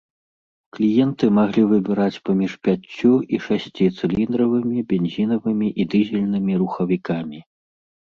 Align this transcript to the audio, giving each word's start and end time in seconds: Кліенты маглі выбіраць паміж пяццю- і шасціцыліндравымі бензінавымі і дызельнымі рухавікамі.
Кліенты 0.75 1.25
маглі 1.39 1.63
выбіраць 1.73 2.21
паміж 2.29 2.51
пяццю- 2.67 3.19
і 3.37 3.39
шасціцыліндравымі 3.47 4.79
бензінавымі 4.95 5.67
і 5.85 5.87
дызельнымі 5.93 6.57
рухавікамі. 6.63 7.39